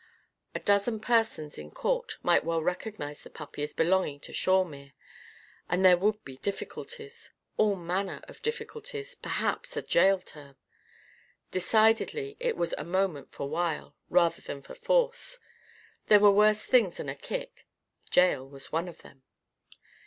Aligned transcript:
A 0.55 0.59
dozen 0.59 0.99
persons 0.99 1.59
in 1.59 1.69
court 1.69 2.17
might 2.23 2.43
well 2.43 2.63
recognise 2.63 3.21
the 3.21 3.29
puppy 3.29 3.61
as 3.61 3.75
belonging 3.75 4.19
to 4.21 4.31
Shawemere. 4.33 4.93
And 5.69 5.85
there 5.85 5.95
would 5.99 6.25
be 6.25 6.37
difficulties 6.37 7.33
all 7.55 7.75
manner 7.75 8.21
of 8.23 8.41
difficulties 8.41 9.13
perhaps 9.13 9.77
a 9.77 9.83
jail 9.83 10.17
term. 10.17 10.55
Decidedly 11.51 12.35
it 12.39 12.57
was 12.57 12.73
a 12.79 12.83
moment 12.83 13.29
for 13.29 13.47
wile, 13.47 13.95
rather 14.09 14.41
than 14.41 14.63
for 14.63 14.73
force. 14.73 15.37
There 16.07 16.19
were 16.19 16.31
worse 16.31 16.65
things 16.65 16.97
than 16.97 17.07
a 17.07 17.13
kick. 17.13 17.67
Jail 18.09 18.49
was 18.49 18.71
one 18.71 18.87
of 18.87 19.03
them. 19.03 19.21